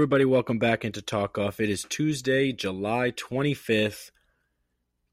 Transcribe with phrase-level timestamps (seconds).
[0.00, 0.24] Everybody.
[0.24, 1.60] Welcome back into Talk Off.
[1.60, 4.12] It is Tuesday, July 25th.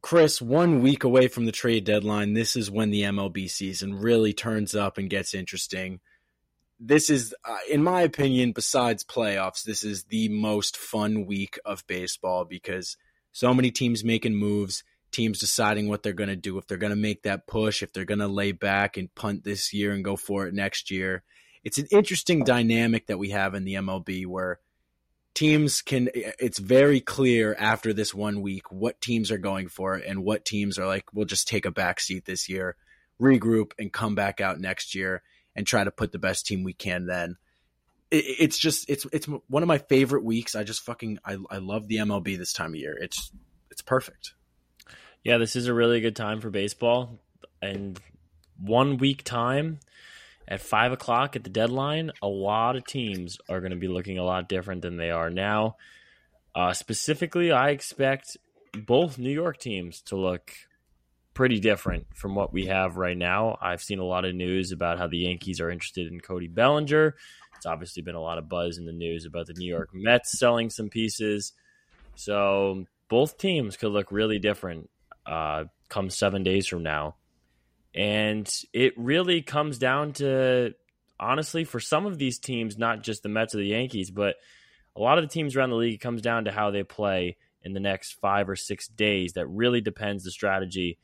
[0.01, 2.35] Chris, one week away from the trade deadline.
[2.35, 5.99] This is when the MLB season really turns up and gets interesting.
[6.79, 11.85] This is, uh, in my opinion, besides playoffs, this is the most fun week of
[11.87, 12.95] baseball because
[13.33, 16.91] so many teams making moves, teams deciding what they're going to do, if they're going
[16.91, 20.05] to make that push, if they're going to lay back and punt this year and
[20.05, 21.23] go for it next year
[21.67, 24.59] it's an interesting dynamic that we have in the MLB where
[25.37, 30.23] teams can it's very clear after this one week what teams are going for and
[30.23, 32.75] what teams are like we'll just take a back seat this year
[33.21, 35.21] regroup and come back out next year
[35.55, 37.37] and try to put the best team we can then.
[38.09, 40.55] It's just it's it's one of my favorite weeks.
[40.55, 42.97] I just fucking I, I love the mlb this time of year.
[42.97, 43.33] It's
[43.69, 44.33] it's perfect.
[45.25, 47.19] Yeah this is a really good time for baseball.
[47.61, 47.99] And
[48.57, 49.81] one week time
[50.47, 54.17] at five o'clock at the deadline, a lot of teams are going to be looking
[54.17, 55.75] a lot different than they are now.
[56.55, 58.37] Uh, specifically, I expect
[58.73, 60.53] both New York teams to look
[61.33, 63.57] pretty different from what we have right now.
[63.61, 67.15] I've seen a lot of news about how the Yankees are interested in Cody Bellinger.
[67.55, 70.39] It's obviously been a lot of buzz in the news about the New York Mets
[70.39, 71.53] selling some pieces.
[72.15, 74.89] So both teams could look really different
[75.25, 77.15] uh, come seven days from now.
[77.97, 80.75] And it really comes down to,
[81.19, 84.35] honestly, for some of these teams, not just the Mets or the Yankees, but
[84.95, 87.37] a lot of the teams around the league, it comes down to how they play
[87.63, 89.33] in the next five or six days.
[89.33, 90.99] That really depends the strategy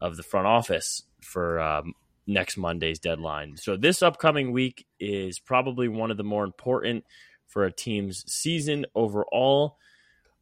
[0.00, 3.56] of the front office for um, next Monday's deadline.
[3.56, 7.04] So this upcoming week is probably one of the more important
[7.48, 9.76] for a team's season overall.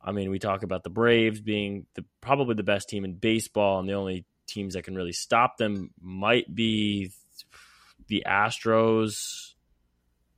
[0.03, 3.81] I mean, we talk about the Braves being the probably the best team in baseball
[3.81, 7.11] and the only teams that can really stop them might be
[8.09, 9.55] the Astros.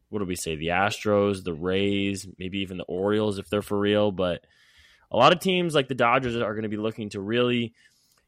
[0.08, 0.56] What do we say?
[0.56, 4.10] The Astros, the Rays, maybe even the Orioles if they're for real.
[4.10, 4.44] But
[5.10, 7.74] a lot of teams like the Dodgers are going to be looking to really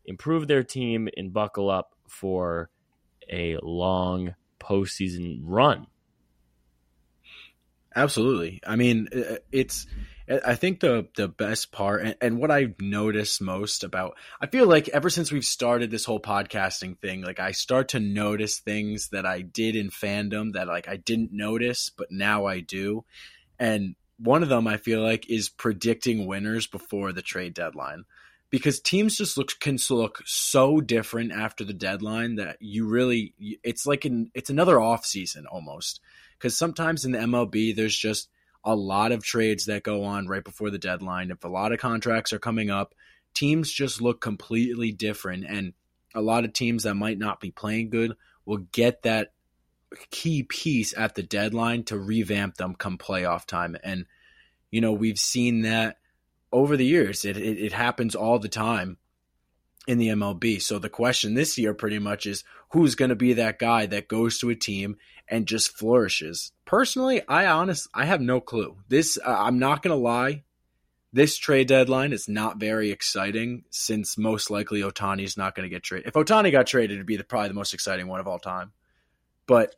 [0.04, 2.70] improve their team and buckle up for
[3.30, 5.86] a long postseason run.
[7.94, 8.60] Absolutely.
[8.66, 9.86] I mean, uh, uh, it's
[10.30, 14.46] uh, I think the the best part and, and, what I've noticed most about I
[14.46, 18.60] feel like ever since we've started this whole podcasting thing, like I start to notice
[18.60, 23.04] things that I did in fandom that like I didn't notice, but now I do.
[23.58, 28.04] And one of them I feel like is predicting winners before the trade deadline.
[28.50, 33.86] Because teams just look can look so different after the deadline that you really it's
[33.86, 36.00] like an it's another off season almost.
[36.40, 38.30] Because sometimes in the MLB there's just
[38.64, 41.30] a lot of trades that go on right before the deadline.
[41.30, 42.94] If a lot of contracts are coming up,
[43.34, 45.44] teams just look completely different.
[45.46, 45.74] And
[46.14, 48.14] a lot of teams that might not be playing good
[48.44, 49.32] will get that
[50.10, 53.76] key piece at the deadline to revamp them come playoff time.
[53.82, 54.06] And,
[54.70, 55.96] you know, we've seen that
[56.52, 57.24] over the years.
[57.24, 58.98] It, it, it happens all the time
[59.90, 60.62] in the MLB.
[60.62, 64.06] So the question this year pretty much is who's going to be that guy that
[64.06, 64.96] goes to a team
[65.26, 66.52] and just flourishes.
[66.64, 68.76] Personally, I honest I have no clue.
[68.88, 70.44] This uh, I'm not going to lie.
[71.12, 75.74] This trade deadline is not very exciting since most likely Ohtani is not going to
[75.74, 76.06] get traded.
[76.06, 78.70] If Ohtani got traded, it'd be the, probably the most exciting one of all time.
[79.48, 79.74] But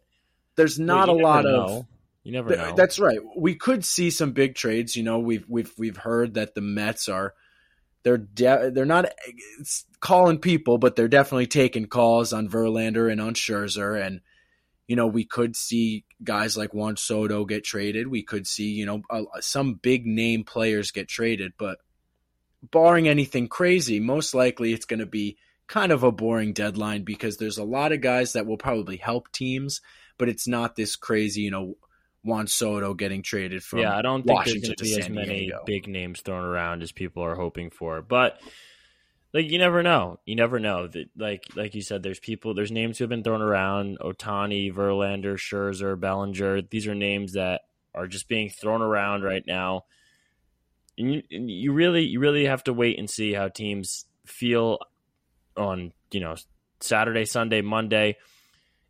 [0.56, 1.65] there's not well, a lot know.
[1.65, 1.87] of
[2.23, 2.75] you never know.
[2.77, 3.19] That's right.
[3.34, 4.94] We could see some big trades.
[4.94, 7.33] You know, we've we've we've heard that the Mets are
[8.02, 9.06] they're de- they're not
[10.00, 14.20] calling people, but they're definitely taking calls on Verlander and on Scherzer, and
[14.86, 18.08] you know we could see guys like Juan Soto get traded.
[18.08, 21.78] We could see you know uh, some big name players get traded, but
[22.62, 25.36] barring anything crazy, most likely it's going to be
[25.66, 29.30] kind of a boring deadline because there's a lot of guys that will probably help
[29.32, 29.81] teams,
[30.19, 31.76] but it's not this crazy, you know,
[32.24, 35.26] Juan Soto getting traded from yeah, I don't think Washington there's going to be as
[35.26, 38.00] many big names thrown around as people are hoping for.
[38.00, 38.40] But
[39.34, 42.70] like you never know, you never know that like like you said, there's people, there's
[42.70, 46.62] names who have been thrown around: Ohtani, Verlander, Scherzer, Bellinger.
[46.62, 47.62] These are names that
[47.94, 49.84] are just being thrown around right now.
[50.96, 54.78] And you, and you really you really have to wait and see how teams feel
[55.56, 56.36] on you know
[56.80, 58.16] Saturday, Sunday, Monday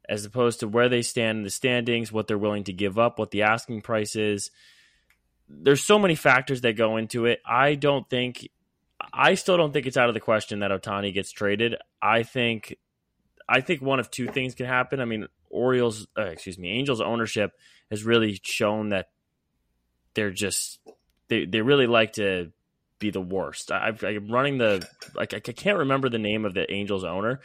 [0.08, 3.18] as opposed to where they stand in the standings, what they're willing to give up,
[3.18, 4.50] what the asking price is.
[5.48, 7.40] There's so many factors that go into it.
[7.46, 8.48] I don't think,
[9.12, 11.76] I still don't think it's out of the question that Ohtani gets traded.
[12.00, 12.76] I think,
[13.48, 15.00] I think one of two things can happen.
[15.00, 17.52] I mean, Orioles, uh, excuse me, Angels ownership
[17.90, 19.10] has really shown that
[20.14, 20.80] they're just
[21.28, 22.52] they they really like to
[22.98, 23.72] be the worst.
[23.72, 27.40] i am running the like I can't remember the name of the Angels owner,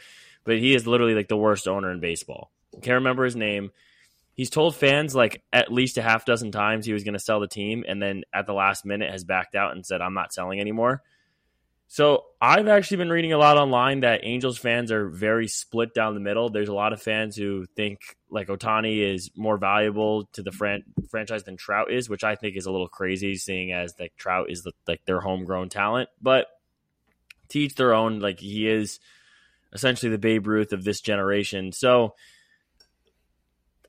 [0.48, 2.50] but he is literally like the worst owner in baseball.
[2.80, 3.70] Can't remember his name.
[4.32, 7.38] he's told fans like at least a half dozen times he was going to sell
[7.38, 10.32] the team, and then at the last minute has backed out and said, "I'm not
[10.32, 11.02] selling anymore."
[11.86, 16.14] So I've actually been reading a lot online that Angels fans are very split down
[16.14, 16.48] the middle.
[16.48, 20.84] There's a lot of fans who think like Ohtani is more valuable to the fran-
[21.10, 24.50] franchise than Trout is, which I think is a little crazy, seeing as like Trout
[24.50, 26.08] is the, like their homegrown talent.
[26.22, 26.46] But
[27.48, 28.20] to each their own.
[28.20, 29.00] Like he is
[29.72, 31.72] essentially the Babe Ruth of this generation.
[31.72, 32.14] So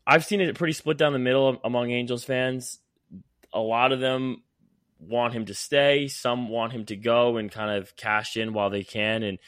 [0.06, 2.80] I've seen it pretty split down the middle among Angels fans.
[3.54, 4.44] A lot of them
[5.00, 6.08] want him to stay.
[6.08, 9.40] Some want him to go and kind of cash in while they can and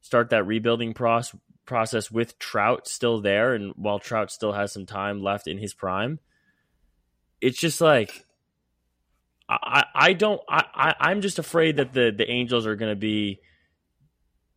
[0.00, 1.36] start that rebuilding process
[1.66, 5.72] process with Trout still there and while Trout still has some time left in his
[5.72, 6.18] prime.
[7.40, 8.26] It's just like
[9.48, 13.40] I, I don't I, I'm just afraid that the, the Angels are gonna be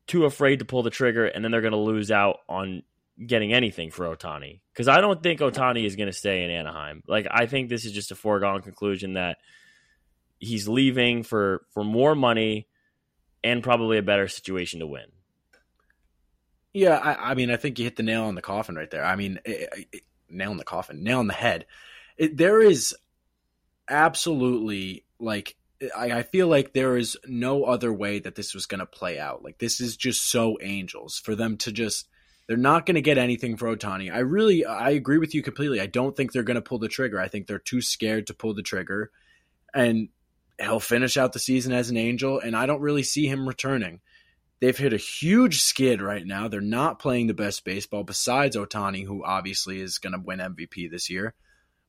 [0.07, 2.83] too afraid to pull the trigger and then they're gonna lose out on
[3.25, 7.03] getting anything for Ohtani Because I don't think Ohtani is gonna stay in Anaheim.
[7.07, 9.38] Like I think this is just a foregone conclusion that
[10.39, 12.67] he's leaving for for more money
[13.44, 15.05] and probably a better situation to win.
[16.73, 19.05] Yeah, I, I mean, I think you hit the nail on the coffin right there.
[19.05, 21.67] I mean, it, it, nail in the coffin, nail in the head.
[22.17, 22.95] It, there is
[23.88, 25.55] absolutely like
[25.95, 29.19] I, I, feel like there is no other way that this was going to play
[29.19, 29.43] out.
[29.43, 32.07] Like this is just so Angels for them to just
[32.47, 34.13] they're not going to get anything for Ohtani.
[34.13, 35.81] I really I agree with you completely.
[35.81, 37.19] I don't think they're going to pull the trigger.
[37.19, 39.11] I think they're too scared to pull the trigger,
[39.73, 40.09] and
[40.59, 44.01] he'll finish out the season as an Angel, and I don't really see him returning.
[44.59, 46.47] They've hit a huge skid right now.
[46.47, 50.89] They're not playing the best baseball besides Ohtani, who obviously is going to win MVP
[50.89, 51.33] this year.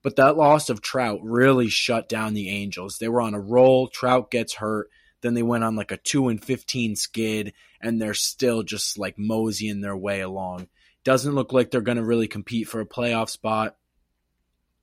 [0.04, 2.98] But that loss of Trout really shut down the Angels.
[2.98, 3.88] They were on a roll.
[3.88, 4.88] Trout gets hurt.
[5.22, 9.18] Then they went on like a 2 and 15 skid, and they're still just like
[9.18, 10.68] moseying their way along.
[11.02, 13.76] Doesn't look like they're going to really compete for a playoff spot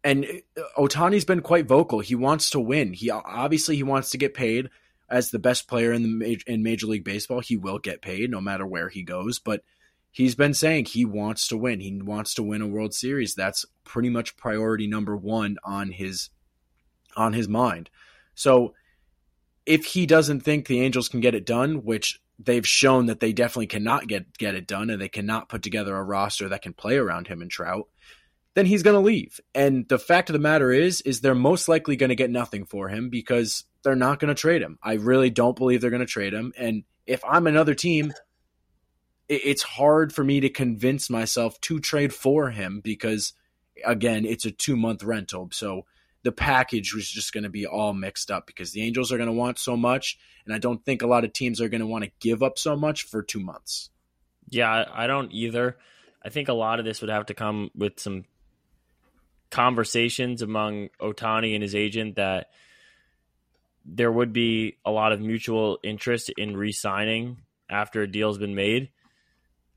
[0.04, 0.26] and
[0.58, 2.00] uh, Ohtani's been quite vocal.
[2.00, 2.94] He wants to win.
[2.94, 4.70] He obviously he wants to get paid
[5.10, 7.40] as the best player in the in Major League Baseball.
[7.40, 9.64] He will get paid no matter where he goes, but
[10.12, 11.80] he's been saying he wants to win.
[11.80, 13.34] He wants to win a World Series.
[13.34, 16.30] That's pretty much priority number 1 on his
[17.16, 17.90] on his mind.
[18.36, 18.74] So
[19.66, 23.34] if he doesn't think the Angels can get it done, which they've shown that they
[23.34, 26.74] definitely cannot get get it done and they cannot put together a roster that can
[26.74, 27.88] play around him and Trout,
[28.54, 29.40] then he's going to leave.
[29.54, 32.66] And the fact of the matter is, is they're most likely going to get nothing
[32.66, 34.78] for him because they're not going to trade him.
[34.82, 36.54] I really don't believe they're going to trade him.
[36.58, 38.14] And if I'm another team,
[39.32, 43.34] it's hard for me to convince myself to trade for him because,
[43.86, 45.50] again, it's a two month rental.
[45.54, 45.86] So
[46.24, 49.30] the package was just going to be all mixed up because the Angels are going
[49.30, 50.20] to want so much.
[50.46, 52.60] And I don't think a lot of teams are going to want to give up
[52.60, 53.90] so much for two months.
[54.50, 55.78] Yeah, I don't either.
[56.24, 58.26] I think a lot of this would have to come with some
[59.50, 62.48] conversations among Ohtani and his agent that
[63.86, 67.38] there would be a lot of mutual interest in re-signing
[67.70, 68.90] after a deal's been made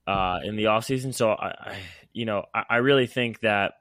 [0.06, 1.14] uh, in the offseason.
[1.14, 1.76] So I, I
[2.12, 3.74] you know, I, I, really think that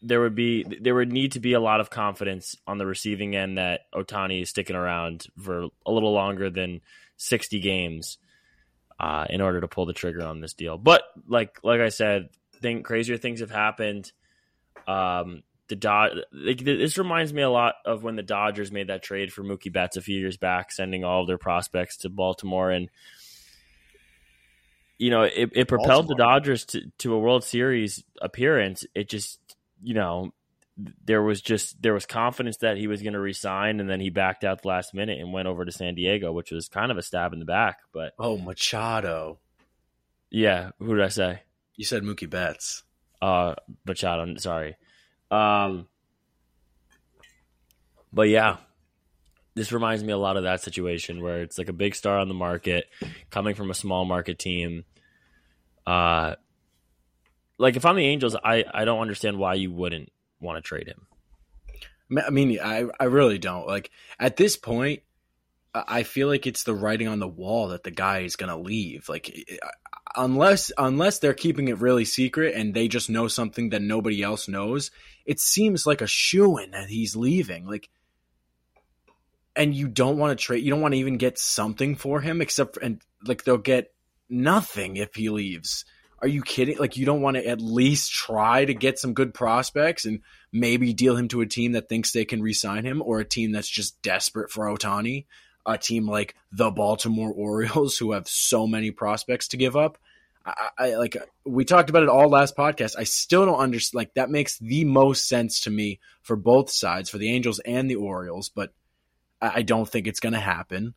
[0.00, 3.36] there would be there would need to be a lot of confidence on the receiving
[3.36, 6.80] end that Ohtani is sticking around for a little longer than
[7.16, 8.18] sixty games
[8.98, 10.78] uh, in order to pull the trigger on this deal.
[10.78, 14.12] But like like I said, think crazier things have happened.
[14.86, 19.32] Um, the Dod- this reminds me a lot of when the Dodgers made that trade
[19.32, 22.90] for Mookie Betts a few years back, sending all of their prospects to Baltimore, and
[25.02, 26.16] you know it, it propelled Baltimore.
[26.16, 28.86] the Dodgers to, to a World Series appearance.
[28.94, 29.40] It just
[29.82, 30.32] you know
[31.04, 34.10] there was just there was confidence that he was going to resign, and then he
[34.10, 36.98] backed out the last minute and went over to San Diego, which was kind of
[36.98, 37.78] a stab in the back.
[37.92, 39.40] But oh, Machado,
[40.30, 41.42] yeah, who did I say?
[41.74, 42.84] You said Mookie Betts
[43.20, 44.36] uh Machado.
[44.36, 44.76] Sorry.
[45.32, 45.88] Um,
[48.12, 48.58] but yeah,
[49.56, 52.28] this reminds me a lot of that situation where it's like a big star on
[52.28, 52.86] the market
[53.30, 54.84] coming from a small market team.
[55.86, 56.36] Uh,
[57.58, 60.88] like if I'm the Angels, I I don't understand why you wouldn't want to trade
[60.88, 61.06] him.
[62.24, 63.66] I mean, I I really don't.
[63.66, 65.02] Like at this point,
[65.74, 68.56] I feel like it's the writing on the wall that the guy is going to
[68.56, 69.08] leave.
[69.08, 69.48] Like
[70.16, 74.48] unless unless they're keeping it really secret and they just know something that nobody else
[74.48, 74.90] knows,
[75.24, 77.66] it seems like a shoe in that he's leaving.
[77.66, 77.88] Like
[79.54, 82.40] and you don't want to trade you don't want to even get something for him
[82.40, 83.91] except for, and like they'll get
[84.32, 85.84] nothing if he leaves.
[86.20, 86.78] Are you kidding?
[86.78, 90.20] Like you don't want to at least try to get some good prospects and
[90.52, 93.50] maybe deal him to a team that thinks they can re-sign him or a team
[93.52, 95.26] that's just desperate for Ohtani,
[95.66, 99.98] a team like the Baltimore Orioles who have so many prospects to give up.
[100.44, 102.94] I, I, like we talked about it all last podcast.
[102.96, 103.98] I still don't understand.
[103.98, 107.90] Like that makes the most sense to me for both sides, for the Angels and
[107.90, 108.48] the Orioles.
[108.48, 108.72] But
[109.40, 110.94] I, I don't think it's going to happen.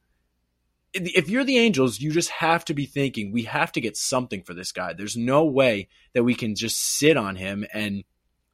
[0.97, 4.43] If you're the Angels, you just have to be thinking we have to get something
[4.43, 4.93] for this guy.
[4.93, 8.03] There's no way that we can just sit on him and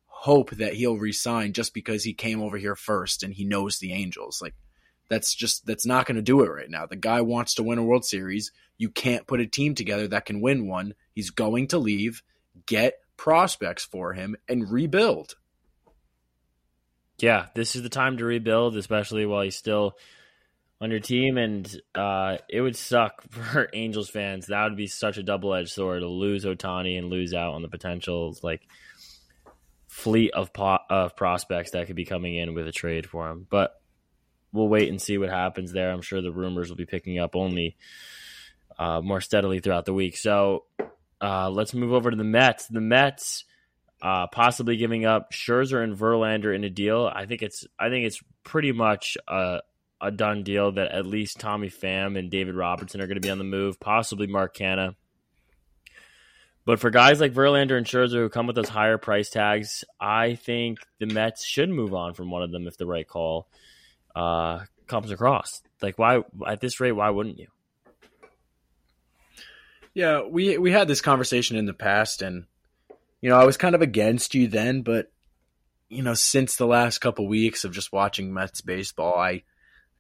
[0.07, 3.93] hope that he'll resign just because he came over here first and he knows the
[3.93, 4.41] Angels.
[4.41, 4.55] Like
[5.07, 6.85] that's just that's not going to do it right now.
[6.85, 8.51] The guy wants to win a World Series.
[8.77, 10.95] You can't put a team together that can win one.
[11.13, 12.23] He's going to leave.
[12.65, 15.35] Get prospects for him and rebuild.
[17.19, 19.93] Yeah, this is the time to rebuild, especially while he's still
[20.81, 21.37] on your team.
[21.37, 24.47] And uh, it would suck for Angels fans.
[24.47, 27.61] That would be such a double edged sword to lose Ohtani and lose out on
[27.61, 28.61] the potentials like
[29.87, 33.45] fleet of po- of prospects that could be coming in with a trade for him.
[33.49, 33.79] But
[34.51, 35.91] we'll wait and see what happens there.
[35.91, 37.77] I'm sure the rumors will be picking up only
[38.79, 40.17] uh, more steadily throughout the week.
[40.17, 40.65] So
[41.21, 42.67] uh, let's move over to the Mets.
[42.67, 43.45] The Mets
[44.01, 47.09] uh, possibly giving up Scherzer and Verlander in a deal.
[47.13, 49.59] I think it's I think it's pretty much a,
[50.01, 53.29] a done deal that at least Tommy Pham and David Robertson are going to be
[53.29, 53.79] on the move.
[53.79, 54.95] Possibly Mark Canha.
[56.65, 60.35] But for guys like Verlander and Scherzer who come with those higher price tags, I
[60.35, 63.47] think the Mets should move on from one of them if the right call
[64.15, 65.61] uh, comes across.
[65.81, 66.91] Like, why at this rate?
[66.91, 67.47] Why wouldn't you?
[69.93, 72.45] Yeah, we we had this conversation in the past, and
[73.21, 75.11] you know, I was kind of against you then, but
[75.89, 79.43] you know, since the last couple weeks of just watching Mets baseball, I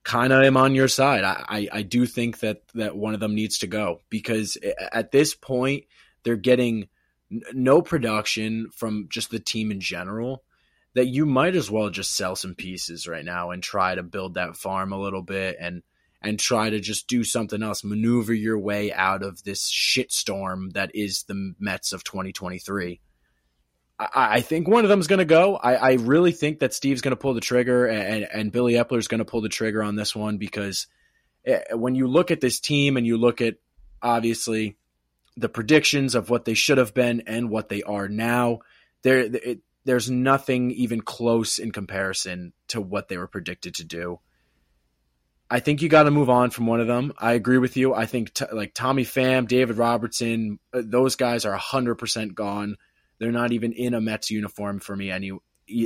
[0.03, 1.23] kind of am on your side.
[1.23, 4.57] I, I, I do think that that one of them needs to go because
[4.91, 5.85] at this point
[6.23, 6.87] they're getting
[7.53, 10.43] no production from just the team in general
[10.93, 14.33] that you might as well just sell some pieces right now and try to build
[14.33, 15.83] that farm a little bit and
[16.21, 20.91] and try to just do something else, maneuver your way out of this shitstorm that
[20.93, 23.01] is the Mets of 2023.
[24.13, 25.55] I, think one of them is going to go.
[25.57, 28.97] I, I, really think that Steve's going to pull the trigger and, and Billy Eppler
[28.97, 30.87] is going to pull the trigger on this one because
[31.45, 33.55] eh, when you look at this team and you look at
[34.01, 34.77] obviously
[35.37, 38.59] the predictions of what they should have been and what they are now,
[39.03, 44.19] there it, there's nothing even close in comparison to what they were predicted to do.
[45.49, 47.11] I think you got to move on from one of them.
[47.17, 47.93] I agree with you.
[47.93, 52.77] I think t- like Tommy Pham, David Robertson, uh, those guys are 100% gone.
[53.21, 55.31] They're not even in a Mets uniform for me any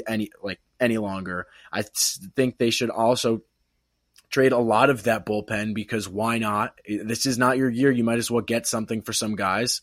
[0.08, 1.46] any like any longer.
[1.72, 3.44] I think they should also
[4.32, 6.80] trade a lot of that bullpen because why not?
[6.88, 7.92] This is not your year.
[7.92, 9.82] You might as well get something for some guys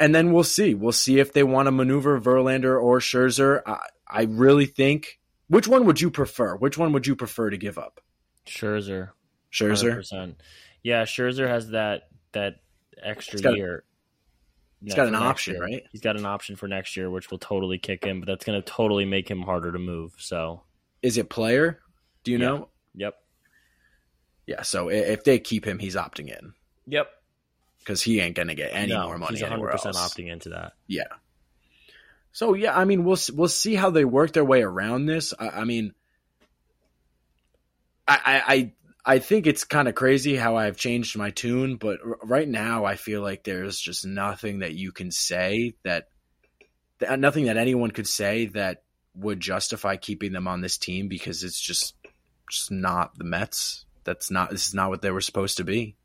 [0.00, 0.74] and then we'll see.
[0.74, 3.60] We'll see if they want to maneuver Verlander or Scherzer.
[3.66, 3.78] I,
[4.08, 5.20] I really think.
[5.48, 6.56] Which one would you prefer?
[6.56, 8.00] Which one would you prefer to give up?
[8.46, 9.10] Scherzer.
[9.52, 9.98] Scherzer.
[9.98, 10.36] 100%.
[10.82, 12.60] Yeah, Scherzer has that that
[13.02, 13.84] extra year.
[14.82, 15.62] He's got an option, year.
[15.62, 15.82] right?
[15.92, 18.60] He's got an option for next year, which will totally kick him, but that's going
[18.60, 20.14] to totally make him harder to move.
[20.18, 20.62] So,
[21.02, 21.80] is it player?
[22.24, 22.46] Do you yeah.
[22.46, 22.68] know?
[22.94, 23.14] Yep.
[24.46, 24.62] Yeah.
[24.62, 26.54] So if they keep him, he's opting in.
[26.86, 27.08] Yep
[27.80, 29.34] because he ain't gonna get any no, more money.
[29.34, 30.74] He's 100 percent opting into that.
[30.86, 31.04] Yeah.
[32.32, 35.34] So yeah, I mean, we'll we'll see how they work their way around this.
[35.36, 35.94] I, I mean,
[38.06, 38.72] I I
[39.04, 42.96] I think it's kind of crazy how I've changed my tune, but right now I
[42.96, 46.08] feel like there's just nothing that you can say that,
[46.98, 48.82] that nothing that anyone could say that
[49.14, 51.94] would justify keeping them on this team because it's just
[52.48, 53.84] just not the Mets.
[54.04, 55.96] That's not this is not what they were supposed to be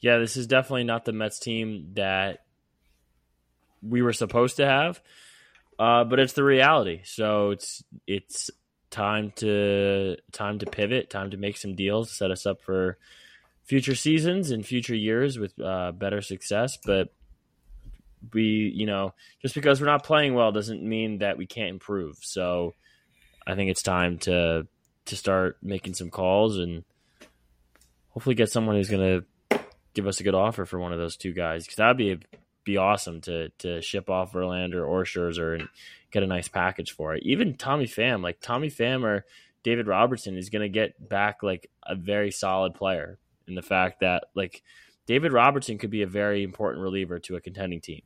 [0.00, 2.44] yeah, this is definitely not the Mets team that
[3.82, 5.00] we were supposed to have.
[5.78, 7.00] Uh, but it's the reality.
[7.04, 8.50] So it's it's
[8.90, 12.98] time to time to pivot, time to make some deals, set us up for
[13.64, 16.78] future seasons and future years with uh, better success.
[16.84, 17.12] But
[18.32, 22.18] we, you know, just because we're not playing well doesn't mean that we can't improve.
[22.20, 22.74] So
[23.46, 24.66] I think it's time to
[25.06, 26.84] to start making some calls and
[28.10, 29.60] hopefully get someone who's going to
[29.94, 32.18] give us a good offer for one of those two guys because that'd be
[32.64, 35.68] be awesome to to ship off Verlander or Scherzer and
[36.10, 37.22] get a nice package for it.
[37.24, 39.24] Even Tommy Pham, like Tommy Pham or
[39.62, 43.18] David Robertson, is going to get back like a very solid player.
[43.46, 44.62] In the fact that like
[45.06, 48.02] David Robertson could be a very important reliever to a contending team.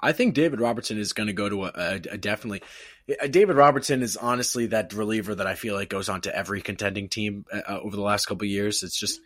[0.00, 2.62] I think David Robertson is going to go to a, a, a, definitely.
[3.30, 7.08] David Robertson is honestly that reliever that I feel like goes on to every contending
[7.08, 8.82] team uh, uh over the last couple years.
[8.82, 9.20] It's just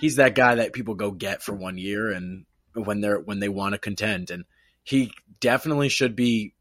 [0.00, 3.48] he's that guy that people go get for one year and when they're when they
[3.48, 4.44] want to contend and
[4.82, 6.53] he definitely should be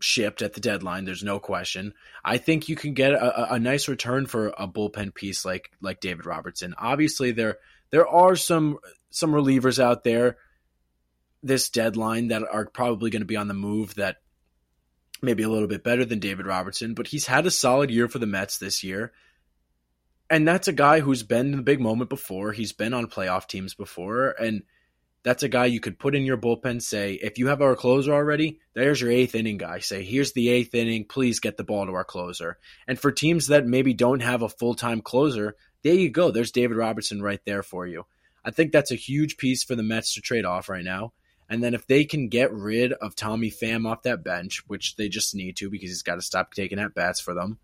[0.00, 1.92] shipped at the deadline there's no question
[2.24, 6.00] i think you can get a, a nice return for a bullpen piece like like
[6.00, 7.58] david robertson obviously there
[7.90, 8.78] there are some
[9.10, 10.36] some relievers out there
[11.42, 14.16] this deadline that are probably going to be on the move that
[15.22, 18.18] maybe a little bit better than David Robertson, but he's had a solid year for
[18.18, 19.12] the Mets this year.
[20.30, 22.52] And that's a guy who's been in the big moment before.
[22.52, 24.30] He's been on playoff teams before.
[24.30, 24.62] And
[25.22, 26.80] that's a guy you could put in your bullpen.
[26.80, 29.80] Say, if you have our closer already, there's your eighth inning guy.
[29.80, 31.04] Say, here's the eighth inning.
[31.04, 32.58] Please get the ball to our closer.
[32.86, 36.30] And for teams that maybe don't have a full time closer, there you go.
[36.30, 38.04] There's David Robertson right there for you.
[38.44, 41.12] I think that's a huge piece for the Mets to trade off right now.
[41.50, 45.08] And then if they can get rid of Tommy Pham off that bench, which they
[45.08, 47.58] just need to because he's got to stop taking at bats for them.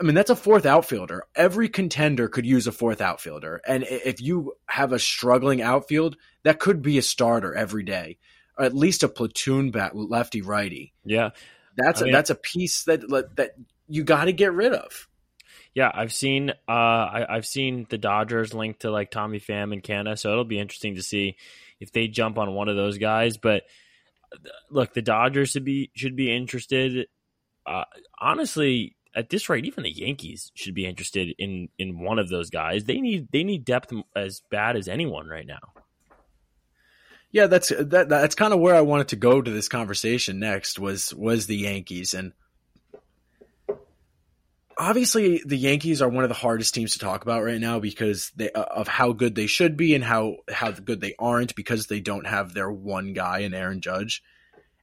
[0.00, 1.24] I mean, that's a fourth outfielder.
[1.34, 3.60] Every contender could use a fourth outfielder.
[3.66, 8.16] And if you have a struggling outfield, that could be a starter every day,
[8.56, 10.94] or at least a platoon bat lefty righty.
[11.04, 11.30] Yeah.
[11.76, 13.02] That's I mean, a, that's a piece that
[13.36, 13.52] that
[13.88, 15.06] you got to get rid of.
[15.74, 19.82] Yeah, I've seen uh, I, have seen the Dodgers linked to like Tommy Pham and
[19.82, 21.36] Canha, so it'll be interesting to see
[21.78, 23.36] if they jump on one of those guys.
[23.36, 23.62] But
[24.68, 27.06] look, the Dodgers should be should be interested.
[27.66, 27.84] Uh,
[28.18, 32.50] honestly, at this rate, even the Yankees should be interested in in one of those
[32.50, 32.84] guys.
[32.84, 35.72] They need they need depth as bad as anyone right now.
[37.32, 40.78] Yeah, that's that that's kind of where I wanted to go to this conversation next
[40.78, 42.32] was was the Yankees and
[44.80, 48.32] obviously the Yankees are one of the hardest teams to talk about right now because
[48.34, 51.86] they, uh, of how good they should be and how how good they aren't because
[51.86, 54.22] they don't have their one guy in Aaron Judge.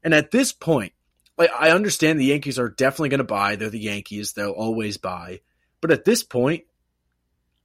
[0.04, 0.94] And at this point,
[1.38, 3.56] like I understand the Yankees are definitely going to buy.
[3.56, 5.42] They're the Yankees; they'll always buy.
[5.82, 6.64] But at this point,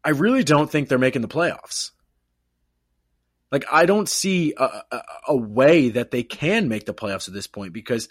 [0.05, 1.91] I really don't think they're making the playoffs.
[3.51, 7.35] Like I don't see a, a, a way that they can make the playoffs at
[7.35, 8.09] this point because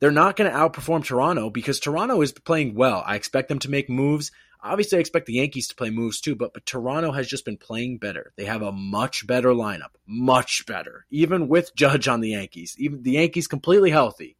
[0.00, 3.02] they're not going to outperform Toronto because Toronto is playing well.
[3.04, 4.30] I expect them to make moves.
[4.62, 7.58] Obviously, I expect the Yankees to play moves too, but, but Toronto has just been
[7.58, 8.32] playing better.
[8.36, 12.74] They have a much better lineup, much better, even with Judge on the Yankees.
[12.78, 14.36] Even the Yankees completely healthy.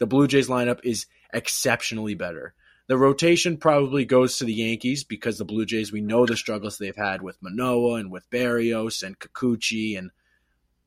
[0.00, 2.54] The Blue Jays lineup is exceptionally better.
[2.88, 6.76] The rotation probably goes to the Yankees because the Blue Jays, we know the struggles
[6.76, 10.10] they've had with Manoah and with Berríos and Kikuchi, and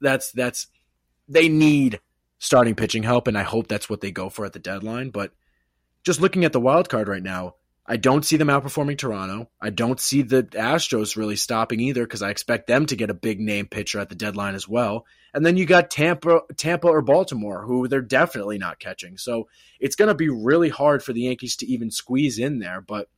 [0.02, 0.68] that's that's
[1.30, 2.02] they need
[2.40, 5.12] starting pitching help, and I hope that's what they go for at the deadline.
[5.12, 5.32] But
[6.04, 9.50] just looking at the wild card right now, I don't see them outperforming Toronto.
[9.60, 13.14] I don't see the Astros really stopping either because I expect them to get a
[13.14, 15.06] big name pitcher at the deadline as well.
[15.34, 19.18] And then you got Tampa, Tampa or Baltimore, who they're definitely not catching.
[19.18, 19.50] So
[19.82, 22.80] it's going to be really hard for the Yankees to even squeeze in there.
[22.80, 23.10] But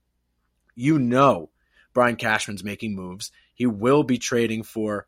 [0.73, 1.51] you know,
[1.93, 3.31] Brian Cashman's making moves.
[3.53, 5.05] He will be trading for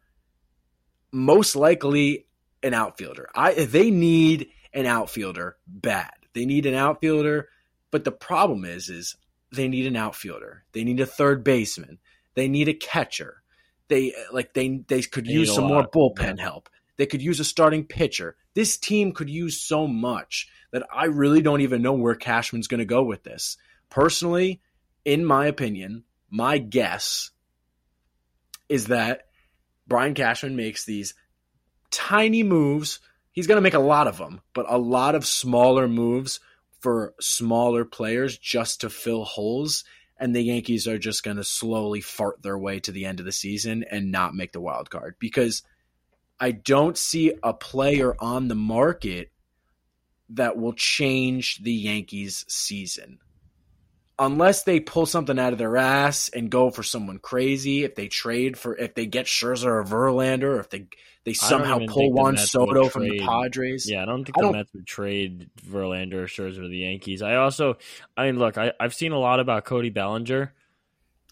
[1.12, 2.28] most likely
[2.62, 3.30] an outfielder.
[3.36, 6.14] I they need an outfielder bad.
[6.34, 7.50] They need an outfielder,
[7.92, 9.16] but the problem is, is
[9.52, 10.64] they need an outfielder.
[10.74, 12.00] They need a third baseman.
[12.36, 13.42] They need a catcher.
[13.88, 16.44] They like they they could they use some more bullpen yeah.
[16.44, 16.70] help.
[16.98, 18.36] They could use a starting pitcher.
[18.54, 22.80] This team could use so much that I really don't even know where Cashman's going
[22.80, 23.58] to go with this.
[23.90, 24.62] Personally,
[25.06, 27.32] in my opinion, my guess
[28.68, 29.28] is that
[29.88, 31.14] Brian Cashman makes these
[31.92, 33.00] tiny moves.
[33.32, 36.40] He's going to make a lot of them, but a lot of smaller moves
[36.80, 39.84] for smaller players just to fill holes.
[40.20, 43.26] And the Yankees are just going to slowly fart their way to the end of
[43.26, 45.62] the season and not make the wild card because
[46.40, 49.32] I don't see a player on the market
[50.30, 53.20] that will change the Yankees season.
[54.20, 58.08] Unless they pull something out of their ass and go for someone crazy, if they
[58.08, 60.88] trade for, if they get Scherzer or Verlander, or if they
[61.28, 63.90] they somehow pull Juan Soto from the Padres.
[63.90, 66.78] Yeah, I don't think I the don't, Mets would trade Verlander or Scherzer to the
[66.78, 67.22] Yankees.
[67.22, 67.78] I also,
[68.16, 70.54] I mean, look, I, have seen a lot about Cody Bellinger.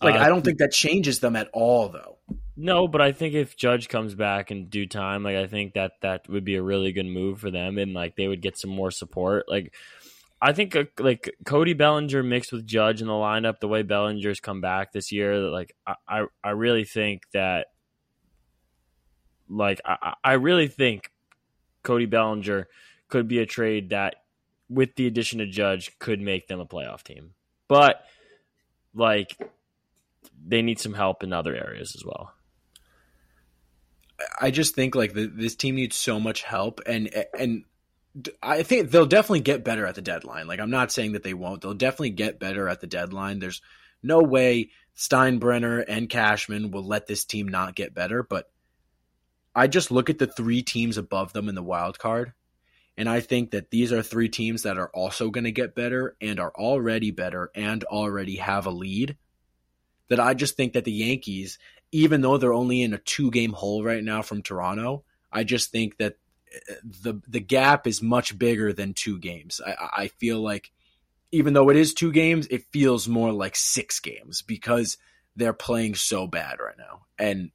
[0.02, 2.18] Like, uh, I don't think that changes them at all, though.
[2.58, 5.94] No, but I think if Judge comes back in due time, like I think that
[6.02, 8.72] that would be a really good move for them, and like they would get some
[8.72, 9.46] more support.
[9.48, 9.74] Like,
[10.42, 14.40] I think uh, like Cody Bellinger mixed with Judge in the lineup, the way Bellinger's
[14.40, 17.68] come back this year, like I, I, I really think that
[19.50, 21.12] like I, I really think
[21.84, 22.68] Cody Bellinger
[23.08, 24.16] could be a trade that,
[24.70, 27.34] with the addition of Judge, could make them a playoff team.
[27.68, 28.04] But
[28.94, 29.38] like
[30.46, 32.34] they need some help in other areas as well.
[34.40, 37.64] I just think like the, this team needs so much help, and and
[38.42, 40.48] I think they'll definitely get better at the deadline.
[40.48, 43.40] Like I'm not saying that they won't; they'll definitely get better at the deadline.
[43.40, 43.62] There's
[44.02, 48.50] no way Steinbrenner and Cashman will let this team not get better, but
[49.54, 52.34] I just look at the three teams above them in the wild card,
[52.98, 56.16] and I think that these are three teams that are also going to get better
[56.22, 59.18] and are already better and already have a lead.
[60.08, 61.58] That I just think that the Yankees,
[61.92, 65.72] even though they're only in a two game hole right now from Toronto, I just
[65.72, 66.18] think that
[66.84, 69.62] the the gap is much bigger than two games.
[69.66, 70.72] I, I feel like
[71.32, 74.98] even though it is two games, it feels more like six games because
[75.36, 77.06] they're playing so bad right now.
[77.20, 77.52] And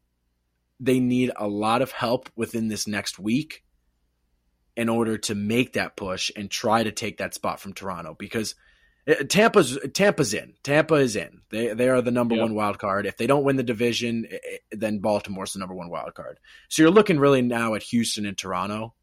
[0.78, 3.64] they need a lot of help within this next week
[4.76, 8.54] in order to make that push and try to take that spot from Toronto because
[9.10, 10.54] Uh, Tampa's Tampa's in.
[10.62, 11.40] Tampa is in.
[11.50, 12.42] They they are the number yep.
[12.42, 13.06] one wild card.
[13.06, 16.38] If they don't win the division, eh, eh, then Baltimore's the number one wild card.
[16.68, 18.94] So you're looking really now at Houston and Toronto.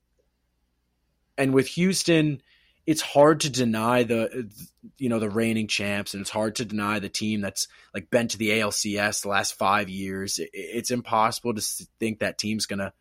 [1.37, 2.41] And with Houston,
[2.85, 4.49] it's hard to deny the
[4.97, 8.29] you know the reigning champs, and it's hard to deny the team that's like been
[8.29, 10.39] to the ALCS the last five years.
[10.53, 11.61] It's impossible to
[11.99, 12.93] think that team's gonna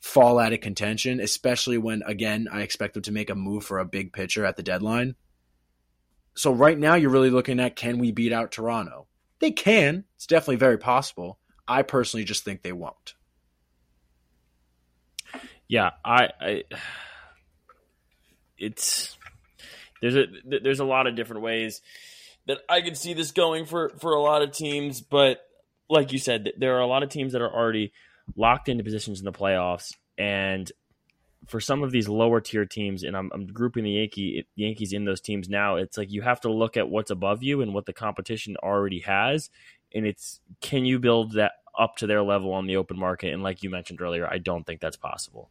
[0.00, 3.78] fall out of contention, especially when again I expect them to make a move for
[3.78, 5.16] a big pitcher at the deadline.
[6.36, 9.06] So right now you're really looking at can we beat out Toronto?
[9.40, 10.04] They can.
[10.16, 11.38] It's definitely very possible.
[11.66, 13.14] I personally just think they won't.
[15.68, 16.62] Yeah, I, I
[18.58, 19.16] it's
[20.00, 20.26] there's a
[20.62, 21.82] there's a lot of different ways
[22.46, 25.40] that I could see this going for for a lot of teams, but
[25.88, 27.92] like you said, there are a lot of teams that are already
[28.36, 30.70] locked into positions in the playoffs, and
[31.46, 35.04] for some of these lower tier teams, and I'm, I'm grouping the Yankee Yankees in
[35.04, 35.76] those teams now.
[35.76, 39.00] It's like you have to look at what's above you and what the competition already
[39.00, 39.50] has,
[39.94, 43.32] and it's can you build that up to their level on the open market?
[43.32, 45.50] And like you mentioned earlier, I don't think that's possible.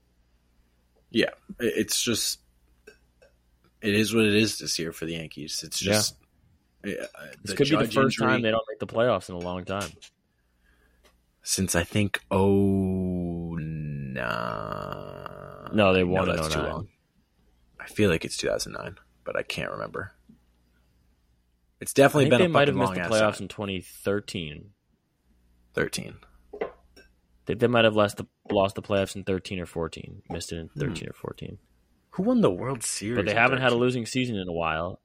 [1.11, 2.39] Yeah, it's just
[3.81, 5.63] it is what it is this year for the Yankees.
[5.65, 6.15] It's just
[6.83, 6.95] yeah.
[7.17, 9.39] uh, this could be the first injury, time they don't make the playoffs in a
[9.39, 9.91] long time
[11.45, 14.74] since I think oh nine.
[15.75, 16.87] No, they won no, that's too long.
[17.77, 20.13] I feel like it's 2009, but I can't remember.
[21.81, 22.39] It's definitely been.
[22.39, 24.69] They might have missed the playoffs in 2013.
[25.73, 26.15] 13.
[27.45, 30.21] They, they might have lost the lost the playoffs in 13 or 14.
[30.29, 31.09] Missed it in 13 hmm.
[31.09, 31.57] or 14.
[32.11, 33.17] Who won the World Series?
[33.17, 33.61] But they haven't 13?
[33.63, 35.01] had a losing season in a while.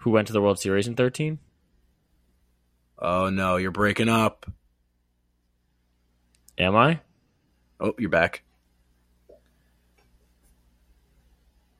[0.00, 1.38] Who went to the World Series in 13?
[2.98, 4.44] Oh no, you're breaking up.
[6.58, 7.00] Am I?
[7.82, 8.44] Oh, you're back.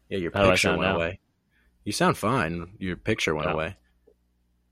[0.09, 0.97] Yeah, your How picture went now?
[0.97, 1.21] away.
[1.85, 2.73] You sound fine.
[2.79, 3.77] Your picture went away.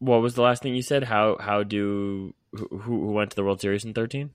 [0.01, 1.05] What was the last thing you said?
[1.05, 4.31] How how do who who went to the World Series in thirteen?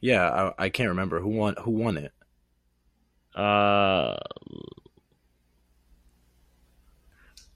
[0.00, 1.56] Yeah, I, I can't remember who won.
[1.62, 2.12] Who won it?
[3.34, 4.16] Uh,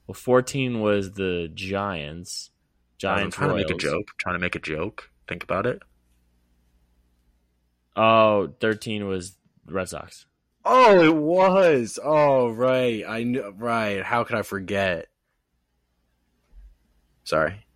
[0.07, 2.51] well, fourteen was the Giants.
[2.99, 3.23] Giants.
[3.25, 3.67] I'm trying Royals.
[3.67, 4.07] to make a joke.
[4.11, 5.11] I'm trying to make a joke.
[5.29, 5.83] Think about it.
[7.97, 10.27] Oh, 13 was Red Sox.
[10.65, 11.99] Oh, it was.
[12.03, 13.05] Oh, right.
[13.07, 13.55] I knew.
[13.57, 14.03] Right.
[14.03, 15.09] How could I forget?
[17.25, 17.67] Sorry.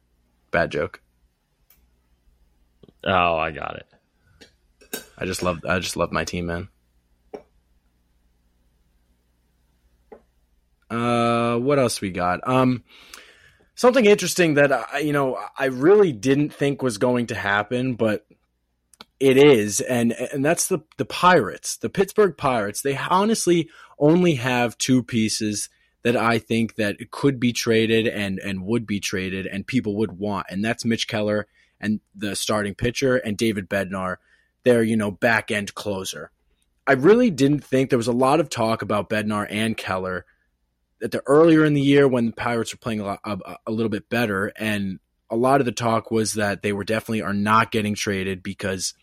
[0.51, 1.01] Bad joke.
[3.05, 5.03] Oh, I got it.
[5.19, 5.61] I just love.
[5.69, 6.69] I just love my team, man.
[10.91, 12.47] Uh, what else we got?
[12.49, 12.85] Um,
[13.75, 18.27] something interesting that I, you know, I really didn't think was going to happen, but
[19.19, 22.83] it is, and and that's the the Pirates, the Pittsburgh Pirates.
[22.83, 25.69] They honestly only have two pieces
[26.03, 30.19] that I think that could be traded and and would be traded and people would
[30.19, 31.47] want, and that's Mitch Keller
[31.81, 34.17] and the starting pitcher and David Bednar,
[34.65, 36.31] their you know back end closer.
[36.87, 40.25] I really didn't think there was a lot of talk about Bednar and Keller
[41.03, 43.73] at the earlier in the year when the Pirates were playing a, lot, a, a
[43.73, 45.01] little bit better, and
[45.31, 48.95] a lot of the talk was that they were definitely are not getting traded because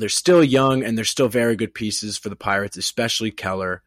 [0.00, 3.82] they're still young and they're still very good pieces for the Pirates, especially Keller.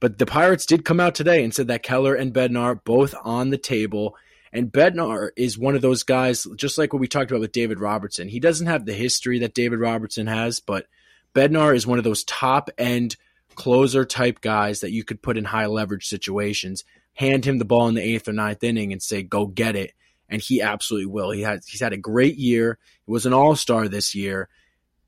[0.00, 3.50] But the Pirates did come out today and said that Keller and Bednar both on
[3.50, 4.16] the table.
[4.52, 7.80] And Bednar is one of those guys, just like what we talked about with David
[7.80, 8.28] Robertson.
[8.28, 10.86] He doesn't have the history that David Robertson has, but
[11.34, 13.16] Bednar is one of those top end
[13.54, 16.84] closer type guys that you could put in high leverage situations.
[17.14, 19.92] Hand him the ball in the eighth or ninth inning and say, go get it.
[20.28, 21.30] And he absolutely will.
[21.30, 22.78] He has he's had a great year.
[23.06, 24.48] He was an all star this year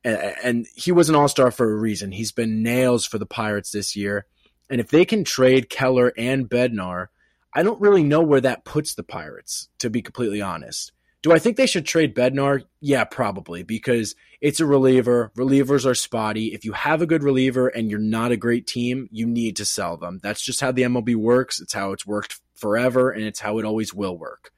[0.03, 2.11] and he was an all star for a reason.
[2.11, 4.25] He's been nails for the Pirates this year.
[4.69, 7.07] And if they can trade Keller and Bednar,
[7.53, 10.91] I don't really know where that puts the Pirates, to be completely honest.
[11.21, 12.63] Do I think they should trade Bednar?
[12.79, 15.31] Yeah, probably, because it's a reliever.
[15.35, 16.53] Relievers are spotty.
[16.53, 19.65] If you have a good reliever and you're not a great team, you need to
[19.65, 20.19] sell them.
[20.23, 21.59] That's just how the MLB works.
[21.59, 24.51] It's how it's worked forever, and it's how it always will work.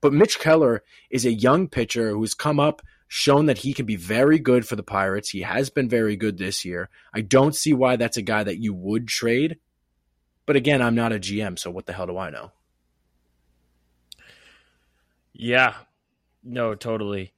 [0.00, 3.96] But Mitch Keller is a young pitcher who's come up shown that he can be
[3.96, 5.30] very good for the Pirates.
[5.30, 6.88] He has been very good this year.
[7.14, 9.58] I don't see why that's a guy that you would trade.
[10.44, 12.52] But again, I'm not a GM, so what the hell do I know?
[15.32, 15.74] Yeah.
[16.42, 17.32] No, totally.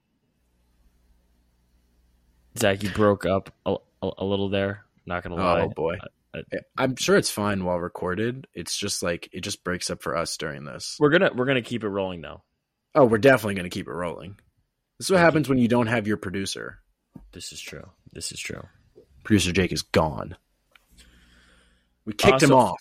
[2.59, 4.85] Zach, you broke up a, a, a little there.
[5.07, 5.63] Not gonna oh, lie.
[5.63, 5.97] Oh boy.
[6.35, 6.43] I,
[6.77, 8.47] I'm sure it's fine while recorded.
[8.53, 10.97] It's just like it just breaks up for us during this.
[11.01, 12.43] We're gonna we're gonna keep it rolling though.
[12.95, 14.37] Oh, we're definitely gonna keep it rolling.
[14.99, 16.79] This is what Thank happens when you don't have your producer.
[17.33, 17.89] This is true.
[18.13, 18.63] This is true.
[19.25, 20.37] Producer Jake is gone.
[22.05, 22.81] We kicked Uh, him off.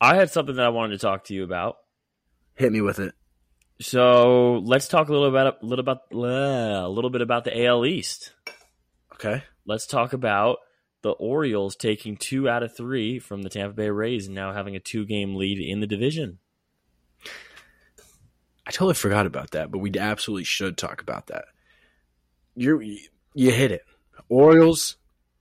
[0.00, 1.76] I had something that I wanted to talk to you about.
[2.54, 3.14] Hit me with it.
[3.80, 7.86] So let's talk a little about a little about a little bit about the AL
[7.86, 8.32] East.
[9.14, 9.44] Okay.
[9.64, 10.58] Let's talk about
[11.02, 14.74] the Orioles taking two out of three from the Tampa Bay Rays and now having
[14.74, 16.38] a two game lead in the division.
[18.68, 21.46] I totally forgot about that, but we absolutely should talk about that.
[22.54, 22.98] You
[23.34, 23.82] you hit it.
[24.28, 24.96] Orioles,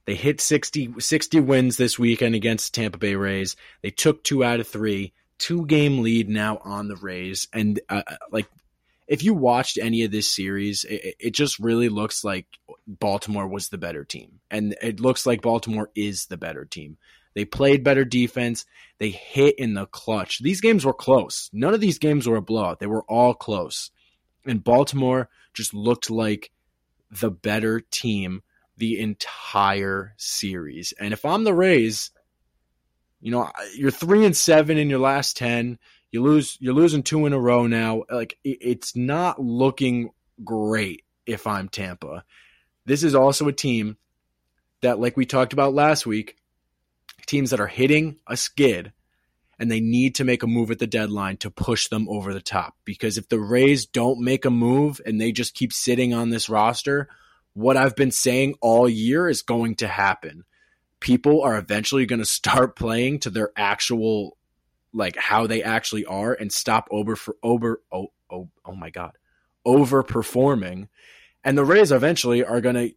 [0.05, 3.57] they hit 60, 60 wins this weekend against Tampa Bay Rays.
[3.81, 7.49] They took two out of three, two game lead now on the Rays.
[7.51, 8.47] And uh, like,
[9.07, 12.45] if you watched any of this series, it, it just really looks like
[12.87, 16.97] Baltimore was the better team, and it looks like Baltimore is the better team.
[17.37, 18.65] They played better defense.
[18.97, 20.39] They hit in the clutch.
[20.39, 21.51] These games were close.
[21.53, 22.79] None of these games were a blowout.
[22.79, 23.91] They were all close.
[24.43, 26.49] And Baltimore just looked like
[27.11, 28.41] the better team
[28.77, 30.95] the entire series.
[30.99, 32.09] And if I'm the Rays,
[33.21, 35.77] you know, you're 3 and 7 in your last 10.
[36.09, 38.01] You lose you're losing two in a row now.
[38.09, 40.09] Like it's not looking
[40.43, 42.23] great if I'm Tampa.
[42.85, 43.97] This is also a team
[44.81, 46.35] that like we talked about last week,
[47.27, 48.93] teams that are hitting a skid
[49.59, 52.41] and they need to make a move at the deadline to push them over the
[52.41, 52.75] top.
[52.85, 56.49] Because if the Rays don't make a move and they just keep sitting on this
[56.49, 57.09] roster,
[57.53, 60.43] what I've been saying all year is going to happen.
[60.99, 64.37] People are eventually going to start playing to their actual,
[64.93, 67.81] like how they actually are, and stop over for over.
[67.91, 69.13] Oh, oh, oh my God,
[69.65, 70.87] overperforming,
[71.43, 72.93] and the Rays eventually are going to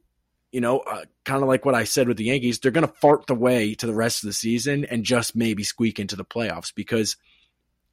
[0.52, 2.92] you know, uh, kind of like what I said with the Yankees, they're going to
[2.94, 6.24] fart the way to the rest of the season and just maybe squeak into the
[6.24, 7.16] playoffs because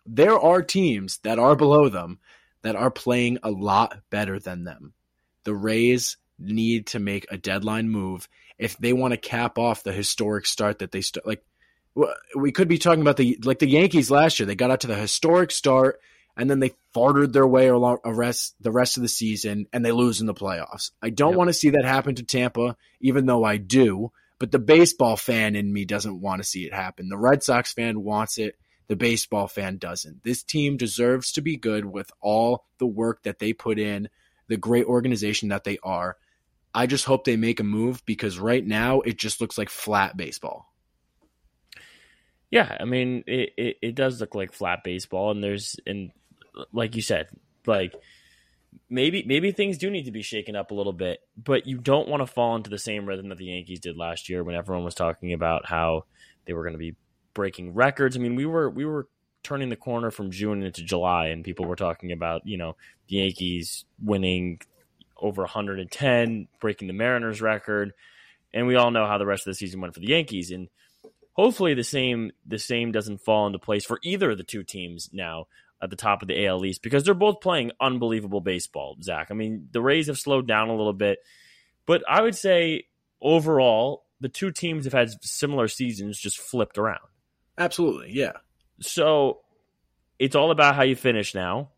[0.06, 2.20] there are teams that are below them
[2.63, 4.93] that are playing a lot better than them.
[5.43, 9.93] The Rays need to make a deadline move if they want to cap off the
[9.93, 11.28] historic start that they start.
[11.28, 11.43] Like
[12.36, 14.46] we could be talking about the like the Yankees last year.
[14.46, 16.00] They got out to the historic start
[16.38, 19.84] and then they farted their way along a rest the rest of the season and
[19.84, 20.91] they lose in the playoffs.
[21.02, 21.38] I don't Yep.
[21.38, 24.12] want to see that happen to Tampa, even though I do.
[24.39, 27.10] But the baseball fan in me doesn't want to see it happen.
[27.10, 28.56] The Red Sox fan wants it.
[28.88, 30.23] The baseball fan doesn't.
[30.23, 34.10] This team deserves to be good with all the work that they put in,
[34.47, 36.17] the great organization that they are.
[36.73, 40.15] I just hope they make a move because right now it just looks like flat
[40.15, 40.71] baseball.
[42.52, 46.12] Yeah, I mean it, it, it does look like flat baseball, and there's and
[46.72, 47.28] like you said,
[47.65, 47.93] like
[48.89, 52.08] maybe maybe things do need to be shaken up a little bit, but you don't
[52.08, 54.86] want to fall into the same rhythm that the Yankees did last year when everyone
[54.86, 56.06] was talking about how
[56.46, 56.96] they were going to be
[57.34, 58.15] breaking records.
[58.15, 59.08] I mean, we were we were
[59.43, 62.76] turning the corner from June into July, and people were talking about you know
[63.08, 64.62] the Yankees winning
[65.20, 67.93] over 110, breaking the Mariners record,
[68.54, 70.70] and we all know how the rest of the season went for the Yankees, and
[71.34, 75.10] hopefully the same the same doesn't fall into place for either of the two teams
[75.13, 75.48] now
[75.82, 78.98] at the top of the AL East because they're both playing unbelievable baseball.
[79.02, 81.20] Zach, I mean the Rays have slowed down a little bit,
[81.86, 82.86] but I would say
[83.22, 87.00] overall the two teams have had similar seasons, just flipped around.
[87.58, 88.34] Absolutely, yeah.
[88.82, 89.42] So
[90.20, 91.70] it's all about how you finish now.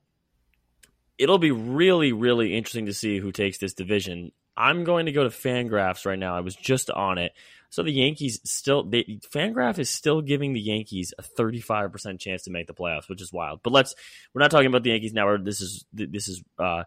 [1.18, 4.32] It'll be really, really interesting to see who takes this division.
[4.56, 6.36] I'm going to go to Fangraphs right now.
[6.36, 7.34] I was just on it.
[7.70, 12.52] So the Yankees still, they, Fangraph is still giving the Yankees a 35% chance to
[12.52, 13.62] make the playoffs, which is wild.
[13.62, 13.94] But let's,
[14.34, 15.38] we're not talking about the Yankees now.
[15.38, 16.84] This is, this is, uh,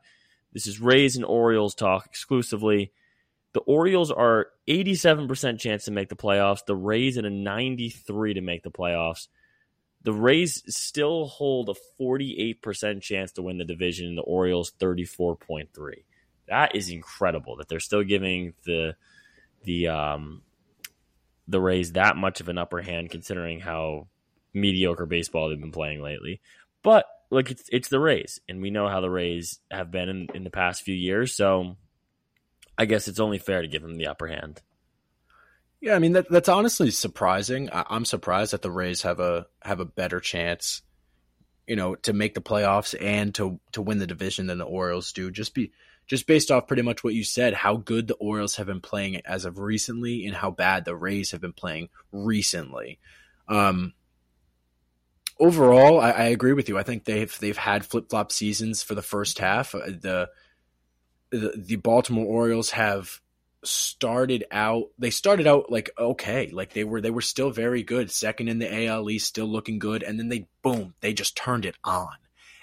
[0.52, 2.92] this is Rays and Orioles talk exclusively.
[3.52, 6.64] The Orioles are 87% chance to make the playoffs.
[6.66, 9.28] The Rays at a 93 to make the playoffs.
[10.02, 15.68] The Rays still hold a 48% chance to win the division, the Orioles 34.3.
[16.48, 18.96] That is incredible that they're still giving the
[19.64, 20.42] the um,
[21.48, 24.08] the Rays that much of an upper hand, considering how
[24.54, 26.40] mediocre baseball they've been playing lately.
[26.82, 30.28] But look, it's it's the Rays, and we know how the Rays have been in,
[30.34, 31.34] in the past few years.
[31.34, 31.76] So
[32.76, 34.60] I guess it's only fair to give them the upper hand.
[35.80, 37.70] Yeah, I mean that that's honestly surprising.
[37.72, 40.82] I, I'm surprised that the Rays have a have a better chance,
[41.66, 45.12] you know, to make the playoffs and to to win the division than the Orioles
[45.12, 45.30] do.
[45.30, 45.72] Just be
[46.12, 49.22] just based off pretty much what you said, how good the Orioles have been playing
[49.24, 52.98] as of recently, and how bad the Rays have been playing recently.
[53.48, 53.94] Um,
[55.40, 56.76] overall, I, I agree with you.
[56.76, 59.74] I think they've they've had flip flop seasons for the first half.
[59.74, 60.28] Uh, The
[61.30, 63.18] the, the Baltimore Orioles have
[63.64, 68.10] started out they started out like okay like they were they were still very good
[68.10, 71.64] second in the AL East still looking good and then they boom they just turned
[71.64, 72.10] it on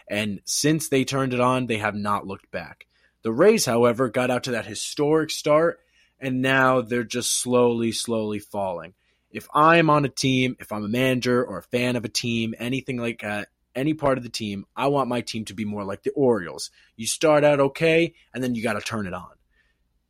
[0.08, 2.86] and since they turned it on they have not looked back
[3.24, 5.80] the Rays however got out to that historic start
[6.20, 8.94] and now they're just slowly slowly falling
[9.32, 12.54] if I'm on a team if I'm a manager or a fan of a team
[12.58, 15.84] anything like that any part of the team I want my team to be more
[15.84, 19.30] like the Orioles you start out okay and then you got to turn it on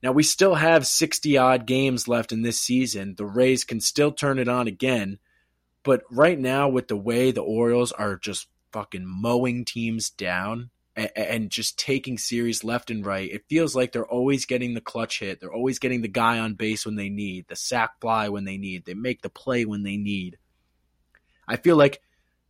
[0.02, 3.16] now, we still have 60 odd games left in this season.
[3.18, 5.20] The Rays can still turn it on again.
[5.84, 11.50] But right now, with the way the Orioles are just fucking mowing teams down and,
[11.50, 15.40] just taking series left and right, it feels like they're always getting the clutch hit.
[15.40, 18.58] They're always getting the guy on base when they need, the sac fly when they
[18.58, 20.38] need, they make the play when they need.
[21.48, 22.02] I feel like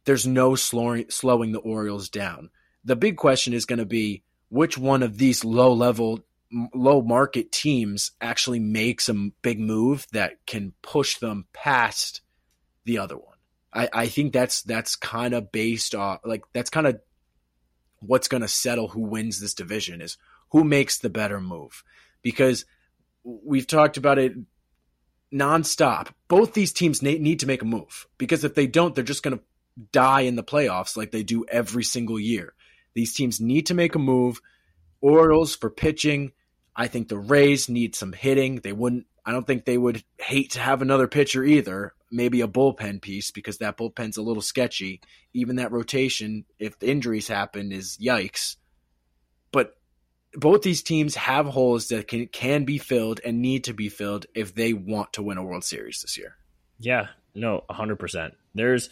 [0.05, 2.49] there's no slowing, slowing the Orioles down.
[2.83, 6.21] The big question is going to be which one of these low level
[6.73, 12.21] low market teams actually makes a big move that can push them past
[12.85, 13.37] the other one.
[13.71, 16.99] I, I think that's that's kind of based off like that's kind of
[18.01, 20.17] what's going to settle who wins this division is
[20.51, 21.83] who makes the better move
[22.21, 22.65] because
[23.23, 24.33] we've talked about it
[25.33, 26.09] nonstop.
[26.27, 29.37] Both these teams need to make a move because if they don't, they're just going
[29.37, 29.43] to
[29.91, 32.53] die in the playoffs like they do every single year.
[32.93, 34.41] These teams need to make a move.
[35.01, 36.33] Orioles for pitching,
[36.75, 38.57] I think the Rays need some hitting.
[38.57, 39.05] They wouldn't.
[39.25, 41.93] I don't think they would hate to have another pitcher either.
[42.11, 45.01] Maybe a bullpen piece because that bullpen's a little sketchy.
[45.33, 48.55] Even that rotation, if injuries happen, is yikes.
[49.51, 49.77] But
[50.33, 54.25] both these teams have holes that can can be filled and need to be filled
[54.33, 56.35] if they want to win a World Series this year.
[56.79, 58.35] Yeah, no, hundred percent.
[58.55, 58.89] There's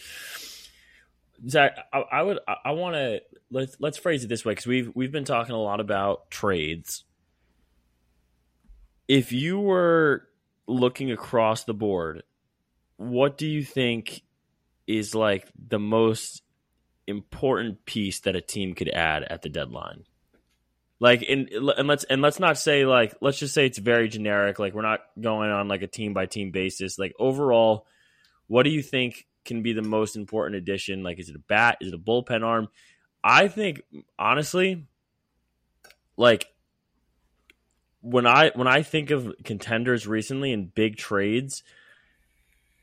[1.48, 1.78] Zach.
[1.92, 2.40] I, I would.
[2.48, 5.56] I, I want to let's let's phrase it this way because we've we've been talking
[5.56, 7.04] a lot about trades
[9.08, 10.28] if you were
[10.68, 12.24] looking across the board,
[12.98, 14.24] what do you think
[14.86, 16.42] is like the most
[17.06, 20.04] important piece that a team could add at the deadline?
[21.00, 24.58] Like and and let's and let's not say like let's just say it's very generic.
[24.58, 26.98] Like we're not going on like a team by team basis.
[26.98, 27.86] Like overall,
[28.48, 31.04] what do you think can be the most important addition?
[31.04, 31.78] Like is it a bat?
[31.82, 32.68] Is it a bullpen arm?
[33.24, 33.84] I think
[34.18, 34.88] honestly,
[36.18, 36.48] like
[38.02, 41.62] when I when I think of contenders recently in big trades,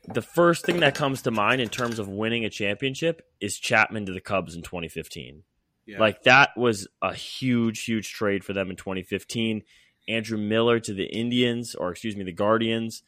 [0.07, 4.05] the first thing that comes to mind in terms of winning a championship is Chapman
[4.05, 5.43] to the Cubs in 2015.
[5.85, 5.99] Yeah.
[5.99, 9.63] Like that was a huge, huge trade for them in 2015.
[10.07, 13.03] Andrew Miller to the Indians, or excuse me, the Guardians.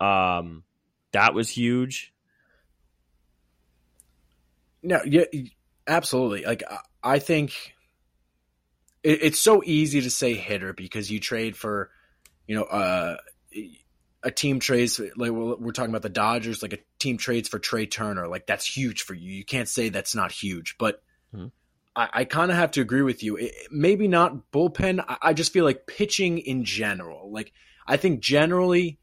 [0.00, 0.64] Um,
[1.12, 2.12] that was huge.
[4.82, 5.24] No, yeah,
[5.86, 6.44] absolutely.
[6.44, 6.62] Like
[7.02, 7.74] I think
[9.02, 11.90] it, it's so easy to say hitter because you trade for,
[12.46, 13.16] you know, uh,
[14.22, 17.86] a team trades like we're talking about the Dodgers, like a team trades for Trea
[17.86, 19.32] Turner, like that's huge for you.
[19.32, 21.02] You can't say that's not huge, but
[21.34, 21.48] mm-hmm.
[21.94, 23.36] I, I kind of have to agree with you.
[23.36, 25.04] It, maybe not bullpen.
[25.06, 27.30] I, I just feel like pitching in general.
[27.30, 27.52] Like
[27.86, 28.98] I think generally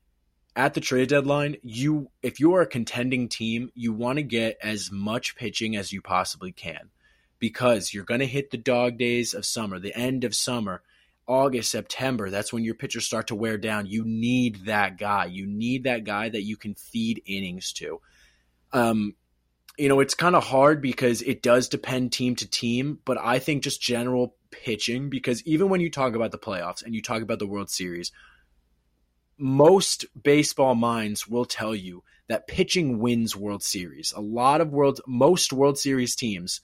[0.56, 4.58] at the trade deadline, you if you are a contending team, you want to get
[4.62, 6.90] as much pitching as you possibly can
[7.40, 10.82] because you're going to hit the dog days of summer, the end of summer,
[11.28, 12.30] August, September.
[12.30, 13.88] That's when your pitchers start to wear down.
[13.88, 15.26] You need that guy.
[15.26, 18.00] You need that guy that you can feed innings to.
[18.72, 19.16] Um,
[19.78, 23.40] you know, it's kind of hard because it does depend team to team, but I
[23.40, 27.22] think just general pitching, because even when you talk about the playoffs and you talk
[27.22, 28.12] about the World Series,
[29.38, 34.14] most baseball minds will tell you that pitching wins World Series.
[34.16, 36.62] A lot of world, most World Series teams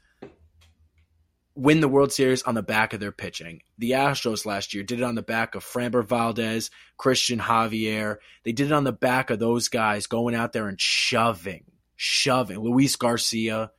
[1.55, 3.61] win the World Series on the back of their pitching.
[3.77, 8.17] The Astros last year did it on the back of Framber Valdez, Cristian Javier.
[8.43, 12.59] They did it on the back of those guys going out there and shoving, shoving.
[12.59, 13.71] Luis Garcia.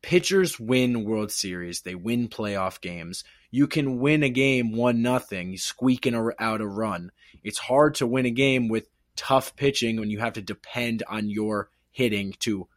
[0.00, 1.80] Pitchers win World Series.
[1.80, 3.24] They win playoff games.
[3.50, 7.10] You can win a game one nothing, squeaking out a run.
[7.42, 8.86] It's hard to win a game with
[9.16, 12.68] tough pitching when you have to depend on your hitting to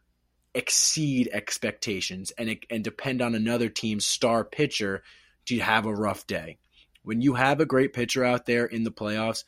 [0.54, 5.02] exceed expectations and and depend on another team's star pitcher
[5.46, 6.58] to have a rough day.
[7.02, 9.44] When you have a great pitcher out there in the playoffs,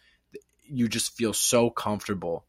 [0.69, 2.45] you just feel so comfortable.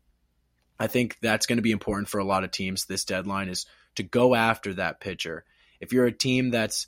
[0.79, 3.65] I think that's going to be important for a lot of teams this deadline is
[3.95, 5.45] to go after that pitcher.
[5.79, 6.87] If you're a team that's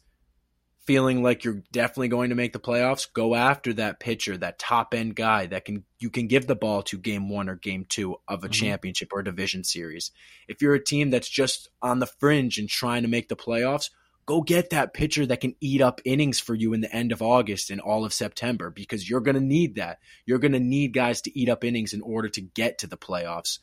[0.88, 4.94] feeling like you're definitely going to make the playoffs, go after that pitcher, that top
[4.94, 8.16] end guy that can you can give the ball to game 1 or game 2
[8.28, 8.52] of a mm-hmm.
[8.54, 10.12] championship or division series.
[10.48, 13.90] If you're a team that's just on the fringe and trying to make the playoffs,
[14.26, 17.22] go get that pitcher that can eat up innings for you in the end of
[17.22, 20.00] August and all of September because you're going to need that.
[20.26, 22.98] You're going to need guys to eat up innings in order to get to the
[22.98, 23.60] playoffs.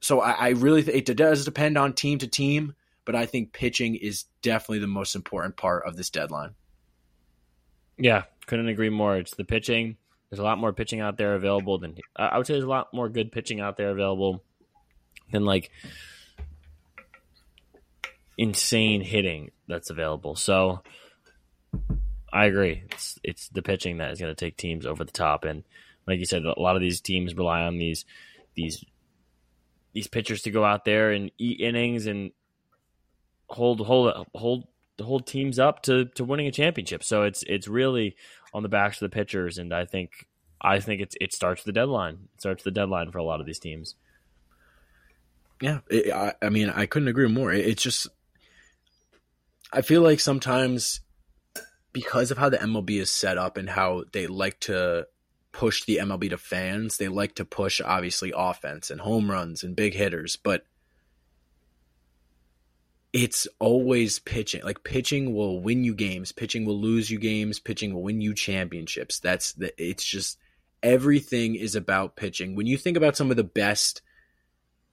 [0.00, 2.74] So I, I really think it does depend on team to team,
[3.08, 6.50] but I think pitching is definitely the most important part of this deadline.
[7.96, 9.16] Yeah, couldn't agree more.
[9.16, 9.96] It's the pitching.
[10.28, 12.52] There's a lot more pitching out there available than I would say.
[12.52, 14.44] There's a lot more good pitching out there available
[15.32, 15.70] than like
[18.36, 20.36] insane hitting that's available.
[20.36, 20.82] So
[22.30, 22.82] I agree.
[22.90, 25.64] It's it's the pitching that is going to take teams over the top, and
[26.06, 28.04] like you said, a lot of these teams rely on these
[28.54, 28.84] these
[29.94, 32.32] these pitchers to go out there and eat innings and
[33.48, 34.68] hold hold hold
[35.00, 37.02] hold teams up to to winning a championship.
[37.02, 38.16] So it's it's really
[38.52, 40.26] on the backs of the pitchers, and I think
[40.60, 42.28] I think it's it starts the deadline.
[42.34, 43.94] It starts the deadline for a lot of these teams.
[45.60, 47.52] Yeah, it, I, I, mean, I couldn't agree more.
[47.52, 48.06] It, it's just
[49.72, 51.00] I feel like sometimes
[51.92, 55.06] because of how the MLB is set up and how they like to
[55.52, 59.74] push the MLB to fans, they like to push obviously offense and home runs and
[59.74, 60.64] big hitters, but
[63.12, 64.62] it's always pitching.
[64.62, 68.34] Like pitching will win you games, pitching will lose you games, pitching will win you
[68.34, 69.20] championships.
[69.20, 70.38] That's the it's just
[70.82, 72.54] everything is about pitching.
[72.54, 74.02] When you think about some of the best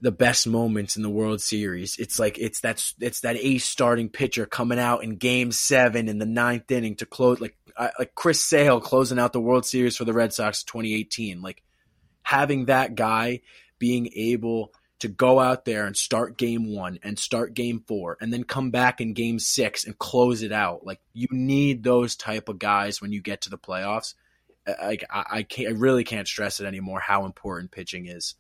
[0.01, 1.97] the best moments in the World Series.
[1.97, 6.19] It's like it's that's it's that ace starting pitcher coming out in Game Seven in
[6.19, 10.05] the ninth inning to close, like like Chris Sale closing out the World Series for
[10.05, 11.41] the Red Sox 2018.
[11.41, 11.63] Like
[12.23, 13.41] having that guy
[13.79, 18.31] being able to go out there and start Game One and start Game Four and
[18.31, 20.85] then come back in Game Six and close it out.
[20.85, 24.13] Like you need those type of guys when you get to the playoffs.
[24.65, 28.35] Uh, like I, I can't, I really can't stress it anymore how important pitching is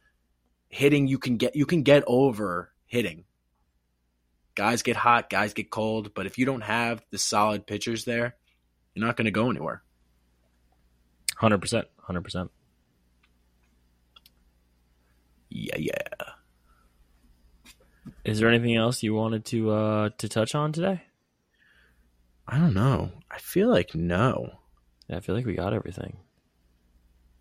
[0.69, 3.25] hitting you can get you can get over hitting.
[4.55, 8.35] Guys get hot, guys get cold, but if you don't have the solid pitchers there,
[8.93, 9.83] you're not going to go anywhere.
[11.41, 12.49] 100%, 100%.
[15.49, 15.91] Yeah, yeah.
[18.25, 21.03] Is there anything else you wanted to uh to touch on today?
[22.47, 23.11] I don't know.
[23.29, 24.51] I feel like no.
[25.07, 26.17] Yeah, I feel like we got everything.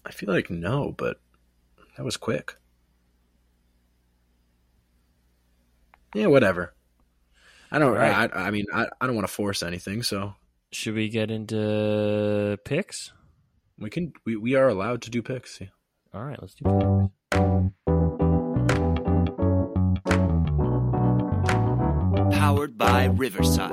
[0.05, 1.19] I feel like no, but
[1.97, 2.57] that was quick.
[6.15, 6.75] yeah, whatever.
[7.71, 7.93] I don't.
[7.93, 8.31] Right.
[8.33, 10.03] I, I mean, I, I don't want to force anything.
[10.03, 10.35] So,
[10.73, 13.13] should we get into picks?
[13.79, 14.13] We can.
[14.25, 15.61] We, we are allowed to do picks.
[15.61, 15.69] Yeah.
[16.13, 17.84] All right, let's do picks.
[22.77, 23.73] Powered by Riverside.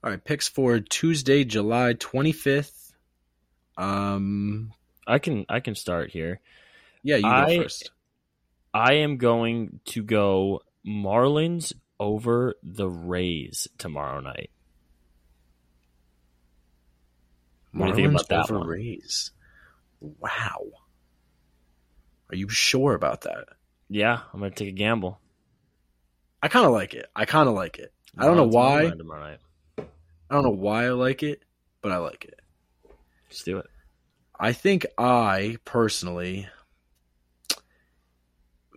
[0.00, 2.92] All right, picks for Tuesday, July 25th.
[3.76, 4.72] Um
[5.06, 6.40] I can I can start here.
[7.02, 7.90] Yeah, you I, go first.
[8.72, 14.50] I am going to go Marlins over the Rays tomorrow night.
[17.72, 18.68] What Marlins do you think about that over one?
[18.68, 19.30] Rays.
[20.00, 20.66] Wow.
[22.30, 23.46] Are you sure about that?
[23.88, 25.20] Yeah, I'm going to take a gamble.
[26.42, 27.06] I kind of like it.
[27.16, 27.92] I kind of like it.
[28.16, 28.86] I don't know why.
[28.86, 31.42] I don't know why I like it,
[31.80, 32.40] but I like it.
[33.28, 33.66] Let's do it.
[34.38, 36.48] I think I personally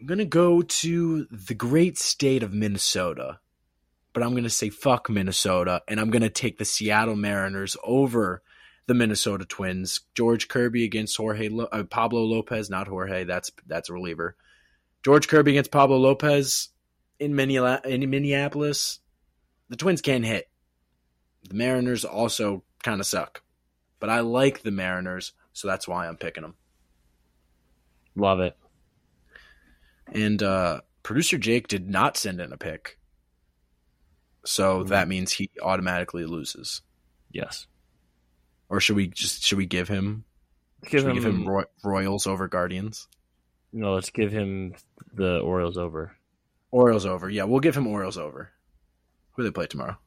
[0.02, 3.40] I'm gonna go to the great state of Minnesota,
[4.14, 8.42] but I'm gonna say fuck Minnesota, and I'm gonna take the Seattle Mariners over
[8.88, 10.02] the Minnesota Twins.
[10.16, 13.26] George Kirby against Jorge uh, Pablo Lopez, not Jorge.
[13.26, 14.36] That's that's a reliever.
[15.06, 16.70] George Kirby against Pablo Lopez
[17.20, 19.02] in Minneapolis.
[19.70, 20.50] The Twins can't hit.
[21.48, 23.44] The Mariners also kind of suck,
[24.00, 26.56] but I like the Mariners, so that's why I'm picking them.
[28.16, 28.58] Love it.
[30.12, 32.98] And uh, producer Jake did not send in a pick,
[34.46, 34.90] so mm-hmm.
[34.90, 36.82] that means he automatically loses.
[37.32, 37.68] Yes.
[38.70, 40.24] Or should we just should we give him
[40.86, 43.08] give him, give him Roy- Royals over Guardians?
[43.74, 44.76] No, let's give him
[45.14, 46.16] the Orioles over.
[46.72, 47.30] Orioles over.
[47.30, 48.50] Yeah, we'll give him Orioles over.
[49.32, 49.98] Who do they play tomorrow?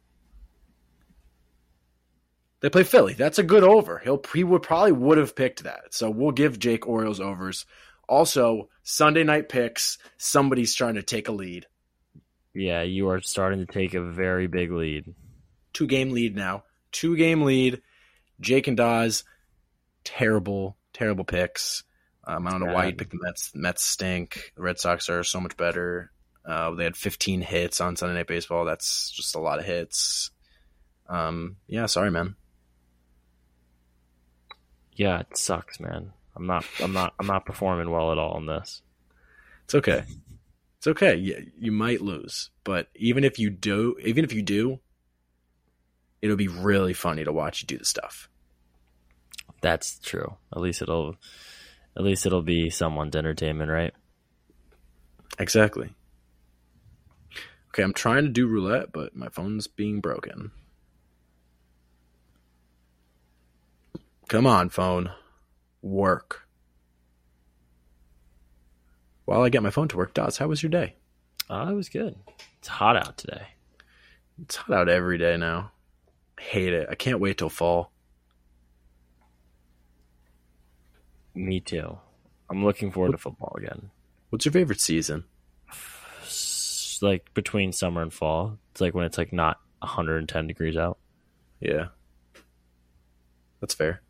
[2.60, 3.12] They play Philly.
[3.12, 3.98] That's a good over.
[3.98, 5.92] He'll he would probably would have picked that.
[5.92, 7.66] So we'll give Jake Orioles overs.
[8.08, 9.98] Also, Sunday night picks.
[10.16, 11.66] Somebody's trying to take a lead.
[12.54, 15.14] Yeah, you are starting to take a very big lead.
[15.72, 16.64] Two game lead now.
[16.92, 17.82] Two game lead.
[18.40, 19.24] Jake and Dazz,
[20.04, 21.82] terrible, terrible picks.
[22.26, 23.50] Um, I don't know why you picked the Mets.
[23.50, 24.52] The Mets stink.
[24.56, 26.10] The Red Sox are so much better.
[26.44, 28.64] Uh, they had 15 hits on Sunday Night Baseball.
[28.64, 30.30] That's just a lot of hits.
[31.08, 32.36] Um, yeah, sorry, man.
[34.92, 36.12] Yeah, it sucks, man.
[36.36, 36.64] I'm not.
[36.80, 37.14] I'm not.
[37.18, 38.82] I'm not performing well at all in this.
[39.64, 40.04] It's okay.
[40.78, 41.14] It's okay.
[41.16, 44.80] You, you might lose, but even if you do, even if you do,
[46.20, 48.28] it'll be really funny to watch you do the stuff.
[49.60, 50.36] That's true.
[50.54, 51.16] At least it'll.
[51.96, 53.94] At least it'll be someone's entertainment, right?
[55.38, 55.94] Exactly.
[57.68, 60.50] Okay, I'm trying to do roulette, but my phone's being broken.
[64.28, 65.10] Come on, phone.
[65.84, 66.48] Work.
[69.26, 70.94] While I get my phone to work, Dazz, how was your day?
[71.50, 72.16] Uh, it was good.
[72.58, 73.48] It's hot out today.
[74.42, 75.72] It's hot out every day now.
[76.38, 76.88] I hate it.
[76.90, 77.92] I can't wait till fall.
[81.34, 81.98] Me too.
[82.48, 83.90] I'm looking forward to football again.
[84.30, 85.24] What's your favorite season?
[87.02, 90.96] Like between summer and fall, it's like when it's like not 110 degrees out.
[91.60, 91.88] Yeah.
[93.60, 94.00] That's fair.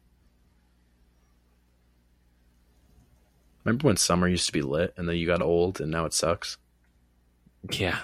[3.64, 6.12] Remember when summer used to be lit and then you got old and now it
[6.12, 6.58] sucks?
[7.70, 7.98] Yeah,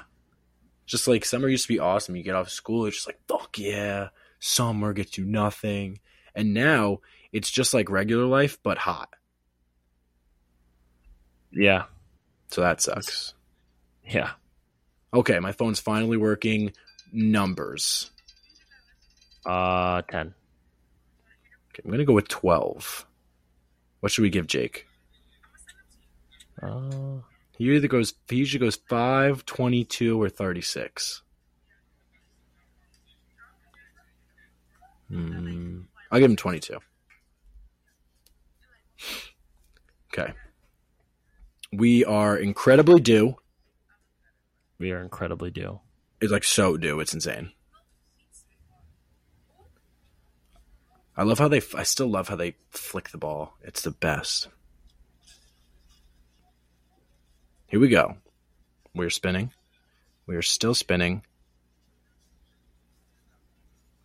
[0.86, 2.16] Just like summer used to be awesome.
[2.16, 4.08] You get off school, it's just like, fuck yeah.
[4.38, 6.00] Summer gets you nothing.
[6.34, 7.00] And now
[7.30, 9.10] it's just like regular life, but hot.
[11.52, 11.84] yeah,
[12.50, 13.34] So that sucks.
[14.08, 14.30] yeah.
[15.12, 16.72] Okay, my phone's finally working.
[17.12, 18.10] Numbers.
[19.44, 20.28] Uh, 10.
[20.28, 23.06] Okay, I'm going to go with 12.
[24.00, 24.86] What should we give Jake?
[26.62, 27.20] Uh,
[27.56, 31.22] He either goes, he usually goes 5, 22, or 36.
[35.08, 35.80] Hmm.
[36.10, 36.78] I'll give him 22.
[40.12, 40.32] Okay.
[41.72, 43.36] We are incredibly due.
[44.78, 45.80] we are incredibly due.
[46.20, 47.00] It's like so due.
[47.00, 47.52] It's insane.
[51.16, 53.54] I love how they, I still love how they flick the ball.
[53.62, 54.48] It's the best.
[57.70, 58.16] Here we go.
[58.96, 59.52] We're spinning.
[60.26, 61.22] We are still spinning.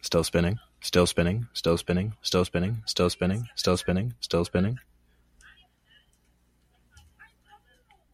[0.01, 0.59] Still spinning.
[0.81, 1.47] Still spinning.
[1.53, 2.13] Still spinning.
[2.21, 2.83] Still spinning.
[2.85, 3.49] Still spinning.
[3.55, 4.13] Still spinning.
[4.19, 4.77] Still spinning.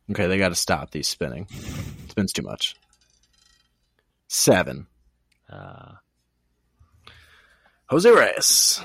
[0.09, 1.47] Okay, they got to stop these spinning.
[2.07, 2.77] Spins too much.
[4.29, 4.87] Seven.
[5.49, 5.95] Uh,
[7.89, 8.81] Jose Reyes.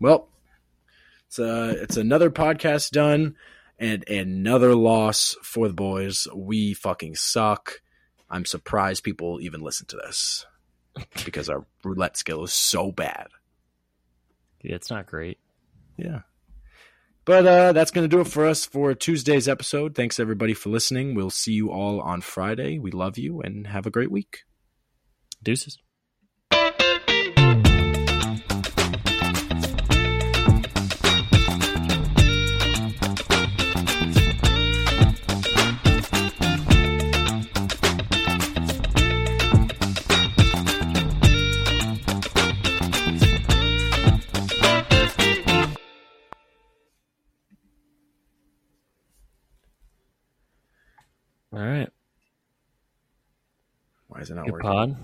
[0.00, 0.28] Well,
[1.28, 3.36] it's uh it's another podcast done
[3.78, 6.26] and another loss for the boys.
[6.34, 7.80] We fucking suck.
[8.30, 10.46] I'm surprised people even listen to this
[11.24, 13.28] because our roulette skill is so bad.
[14.62, 15.38] yeah, it's not great.
[15.96, 16.20] Yeah.
[17.24, 19.94] But uh, that's going to do it for us for Tuesday's episode.
[19.94, 21.14] Thanks everybody for listening.
[21.14, 22.78] We'll see you all on Friday.
[22.78, 24.44] We love you and have a great week.
[25.42, 25.78] Deuces.
[51.58, 51.88] All right.
[54.06, 54.70] Why is it not Good working?
[54.70, 54.96] pod.